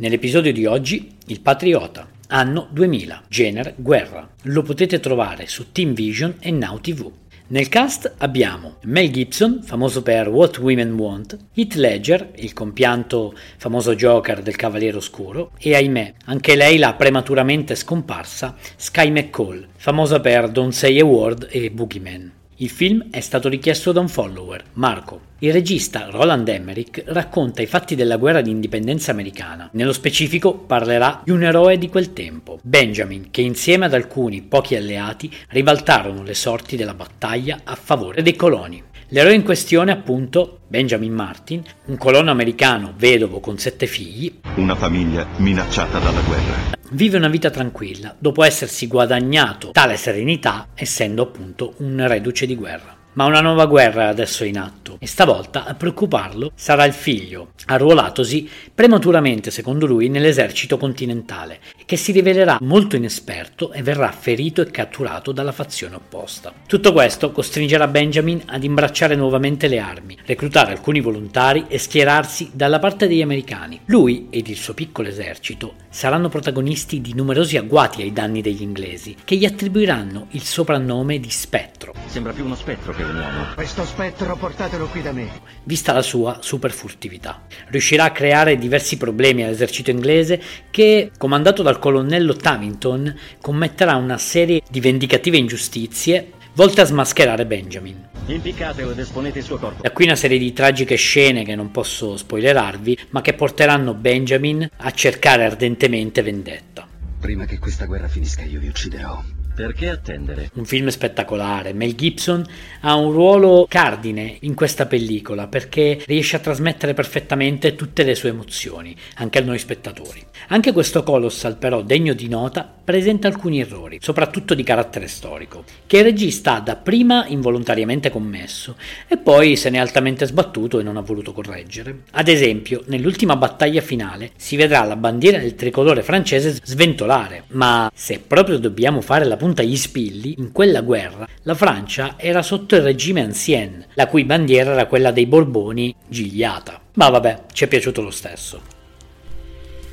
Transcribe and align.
Nell'episodio 0.00 0.52
di 0.52 0.64
oggi, 0.64 1.16
Il 1.26 1.40
Patriota, 1.40 2.08
anno 2.28 2.68
2000, 2.70 3.24
genere 3.26 3.74
guerra. 3.76 4.28
Lo 4.42 4.62
potete 4.62 5.00
trovare 5.00 5.48
su 5.48 5.72
Team 5.72 5.92
Vision 5.92 6.36
e 6.38 6.52
Now 6.52 6.78
TV. 6.78 7.10
Nel 7.48 7.68
cast 7.68 8.14
abbiamo 8.18 8.76
Mel 8.84 9.10
Gibson, 9.10 9.60
famoso 9.60 10.04
per 10.04 10.28
What 10.28 10.58
Women 10.58 10.92
Want, 10.92 11.36
Heath 11.52 11.74
Ledger, 11.74 12.30
il 12.36 12.52
compianto 12.52 13.34
famoso 13.56 13.96
Joker 13.96 14.40
del 14.40 14.54
Cavaliere 14.54 14.98
Oscuro, 14.98 15.50
e 15.58 15.74
ahimè, 15.74 16.14
anche 16.26 16.54
lei 16.54 16.78
la 16.78 16.94
prematuramente 16.94 17.74
scomparsa 17.74 18.54
Sky 18.76 19.10
McCall, 19.10 19.66
famosa 19.74 20.20
per 20.20 20.48
Don't 20.48 20.72
Say 20.72 21.00
a 21.00 21.04
Word 21.04 21.48
e 21.50 21.72
Boogeyman. 21.72 22.37
Il 22.60 22.70
film 22.70 23.06
è 23.10 23.20
stato 23.20 23.48
richiesto 23.48 23.92
da 23.92 24.00
un 24.00 24.08
follower, 24.08 24.64
Marco. 24.72 25.20
Il 25.38 25.52
regista 25.52 26.08
Roland 26.10 26.48
Emmerich 26.48 27.04
racconta 27.06 27.62
i 27.62 27.66
fatti 27.66 27.94
della 27.94 28.16
guerra 28.16 28.40
di 28.40 28.50
indipendenza 28.50 29.12
americana. 29.12 29.68
Nello 29.74 29.92
specifico 29.92 30.54
parlerà 30.54 31.20
di 31.22 31.30
un 31.30 31.44
eroe 31.44 31.78
di 31.78 31.88
quel 31.88 32.12
tempo, 32.12 32.58
Benjamin, 32.60 33.28
che 33.30 33.42
insieme 33.42 33.84
ad 33.84 33.94
alcuni 33.94 34.42
pochi 34.42 34.74
alleati 34.74 35.30
ribaltarono 35.50 36.24
le 36.24 36.34
sorti 36.34 36.74
della 36.74 36.94
battaglia 36.94 37.60
a 37.62 37.76
favore 37.76 38.22
dei 38.22 38.34
coloni. 38.34 38.82
L'eroe 39.10 39.32
in 39.32 39.42
questione, 39.42 39.90
appunto, 39.90 40.60
Benjamin 40.68 41.14
Martin, 41.14 41.62
un 41.86 41.96
colono 41.96 42.30
americano 42.30 42.92
vedovo 42.94 43.40
con 43.40 43.56
sette 43.56 43.86
figli, 43.86 44.40
Una 44.56 44.74
famiglia 44.74 45.26
minacciata 45.38 45.98
dalla 45.98 46.20
guerra. 46.20 46.76
vive 46.90 47.16
una 47.16 47.28
vita 47.28 47.48
tranquilla 47.48 48.14
dopo 48.18 48.44
essersi 48.44 48.86
guadagnato 48.86 49.70
tale 49.72 49.96
serenità 49.96 50.68
essendo 50.74 51.22
appunto 51.22 51.72
un 51.78 52.06
reduce 52.06 52.44
di 52.44 52.54
guerra. 52.54 52.97
Ma 53.18 53.24
una 53.24 53.40
nuova 53.40 53.66
guerra 53.66 54.04
è 54.04 54.06
adesso 54.06 54.44
in 54.44 54.56
atto 54.56 54.96
e 55.00 55.08
stavolta 55.08 55.64
a 55.64 55.74
preoccuparlo 55.74 56.52
sarà 56.54 56.84
il 56.84 56.92
figlio, 56.92 57.48
arruolatosi 57.66 58.48
prematuramente 58.72 59.50
secondo 59.50 59.86
lui 59.86 60.08
nell'esercito 60.08 60.78
continentale, 60.78 61.58
che 61.84 61.96
si 61.96 62.12
rivelerà 62.12 62.58
molto 62.60 62.94
inesperto 62.94 63.72
e 63.72 63.82
verrà 63.82 64.12
ferito 64.12 64.62
e 64.62 64.70
catturato 64.70 65.32
dalla 65.32 65.50
fazione 65.50 65.96
opposta. 65.96 66.52
Tutto 66.64 66.92
questo 66.92 67.32
costringerà 67.32 67.88
Benjamin 67.88 68.40
ad 68.46 68.62
imbracciare 68.62 69.16
nuovamente 69.16 69.66
le 69.66 69.80
armi, 69.80 70.16
reclutare 70.24 70.70
alcuni 70.70 71.00
volontari 71.00 71.64
e 71.66 71.78
schierarsi 71.78 72.50
dalla 72.52 72.78
parte 72.78 73.08
degli 73.08 73.22
americani. 73.22 73.80
Lui 73.86 74.28
ed 74.30 74.46
il 74.46 74.56
suo 74.56 74.74
piccolo 74.74 75.08
esercito 75.08 75.74
saranno 75.90 76.28
protagonisti 76.28 77.00
di 77.00 77.14
numerosi 77.14 77.56
agguati 77.56 78.00
ai 78.00 78.12
danni 78.12 78.42
degli 78.42 78.62
inglesi, 78.62 79.16
che 79.24 79.34
gli 79.34 79.44
attribuiranno 79.44 80.28
il 80.30 80.42
soprannome 80.42 81.18
di 81.18 81.30
Spettro, 81.30 81.97
Sembra 82.08 82.32
più 82.32 82.46
uno 82.46 82.56
spettro 82.56 82.94
che 82.94 83.02
un 83.02 83.16
uomo. 83.16 83.54
Questo 83.54 83.84
spettro 83.84 84.34
portatelo 84.34 84.86
qui 84.86 85.02
da 85.02 85.12
me. 85.12 85.28
vista 85.64 85.92
la 85.92 86.00
sua 86.00 86.38
super 86.40 86.72
furtività. 86.72 87.42
Riuscirà 87.68 88.04
a 88.04 88.12
creare 88.12 88.56
diversi 88.56 88.96
problemi 88.96 89.44
all'esercito 89.44 89.90
inglese 89.90 90.40
che, 90.70 91.10
comandato 91.18 91.62
dal 91.62 91.78
colonnello 91.78 92.34
Tavington, 92.34 93.14
commetterà 93.42 93.96
una 93.96 94.16
serie 94.16 94.62
di 94.70 94.80
vendicative 94.80 95.36
ingiustizie 95.36 96.32
volte 96.54 96.80
a 96.80 96.84
smascherare 96.84 97.44
Benjamin. 97.44 98.08
Impiccatelo 98.26 98.90
ed 98.90 98.98
esponete 98.98 99.38
il 99.38 99.44
suo 99.44 99.58
corpo. 99.58 99.82
Da 99.82 99.92
qui 99.92 100.06
una 100.06 100.16
serie 100.16 100.38
di 100.38 100.52
tragiche 100.54 100.96
scene 100.96 101.44
che 101.44 101.54
non 101.54 101.70
posso 101.70 102.16
spoilerarvi, 102.16 102.98
ma 103.10 103.20
che 103.20 103.34
porteranno 103.34 103.92
Benjamin 103.92 104.68
a 104.78 104.90
cercare 104.92 105.44
ardentemente 105.44 106.22
vendetta. 106.22 106.88
Prima 107.20 107.44
che 107.44 107.58
questa 107.58 107.84
guerra 107.84 108.08
finisca 108.08 108.42
io 108.42 108.60
vi 108.60 108.68
ucciderò. 108.68 109.22
Perché 109.58 109.88
attendere? 109.88 110.50
Un 110.54 110.64
film 110.64 110.86
spettacolare. 110.86 111.72
Mel 111.72 111.96
Gibson 111.96 112.46
ha 112.82 112.94
un 112.94 113.10
ruolo 113.10 113.66
cardine 113.68 114.36
in 114.42 114.54
questa 114.54 114.86
pellicola 114.86 115.48
perché 115.48 116.00
riesce 116.06 116.36
a 116.36 116.38
trasmettere 116.38 116.94
perfettamente 116.94 117.74
tutte 117.74 118.04
le 118.04 118.14
sue 118.14 118.28
emozioni, 118.28 118.94
anche 119.16 119.40
a 119.40 119.42
noi 119.42 119.58
spettatori. 119.58 120.24
Anche 120.50 120.72
questo 120.72 121.02
Colossal, 121.02 121.56
però, 121.56 121.82
degno 121.82 122.12
di 122.12 122.28
nota, 122.28 122.77
presenta 122.88 123.28
alcuni 123.28 123.60
errori, 123.60 123.98
soprattutto 124.00 124.54
di 124.54 124.62
carattere 124.62 125.08
storico, 125.08 125.62
che 125.86 125.98
il 125.98 126.04
regista 126.04 126.54
ha 126.54 126.60
dapprima 126.60 127.26
involontariamente 127.26 128.08
commesso 128.08 128.76
e 129.06 129.18
poi 129.18 129.56
se 129.56 129.68
ne 129.68 129.76
è 129.76 129.80
altamente 129.80 130.24
sbattuto 130.24 130.80
e 130.80 130.82
non 130.82 130.96
ha 130.96 131.02
voluto 131.02 131.34
correggere. 131.34 132.04
Ad 132.12 132.28
esempio, 132.28 132.84
nell'ultima 132.86 133.36
battaglia 133.36 133.82
finale 133.82 134.30
si 134.36 134.56
vedrà 134.56 134.84
la 134.84 134.96
bandiera 134.96 135.36
del 135.36 135.54
tricolore 135.54 136.02
francese 136.02 136.60
sventolare, 136.62 137.42
ma 137.48 137.92
se 137.94 138.20
proprio 138.26 138.56
dobbiamo 138.56 139.02
fare 139.02 139.26
la 139.26 139.36
punta 139.36 139.60
agli 139.60 139.76
spilli, 139.76 140.36
in 140.38 140.50
quella 140.50 140.80
guerra 140.80 141.28
la 141.42 141.54
Francia 141.54 142.14
era 142.16 142.40
sotto 142.40 142.74
il 142.74 142.80
regime 142.80 143.20
ancien, 143.20 143.84
la 143.92 144.06
cui 144.06 144.24
bandiera 144.24 144.72
era 144.72 144.86
quella 144.86 145.10
dei 145.10 145.26
Borboni 145.26 145.94
gigliata. 146.08 146.80
Ma 146.94 147.10
vabbè, 147.10 147.42
ci 147.52 147.64
è 147.64 147.68
piaciuto 147.68 148.00
lo 148.00 148.10
stesso. 148.10 148.62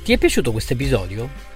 Ti 0.02 0.14
è 0.14 0.16
piaciuto 0.16 0.50
questo 0.50 0.72
episodio? 0.72 1.55